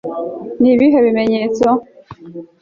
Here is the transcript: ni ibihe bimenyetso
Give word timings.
ni 0.61 0.69
ibihe 0.73 0.97
bimenyetso 1.05 1.67